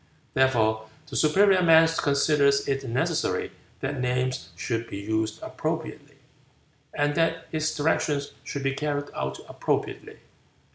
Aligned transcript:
Therefore 0.33 0.89
the 1.05 1.15
superior 1.15 1.61
man 1.61 1.87
considers 1.87 2.67
it 2.67 2.89
necessary 2.89 3.51
that 3.81 4.01
names 4.01 4.49
should 4.55 4.87
be 4.89 4.97
used 4.97 5.39
appropriately, 5.43 6.17
and 6.91 7.13
that 7.13 7.45
his 7.51 7.75
directions 7.75 8.31
should 8.43 8.63
be 8.63 8.73
carried 8.73 9.11
out 9.13 9.41
appropriately. 9.47 10.17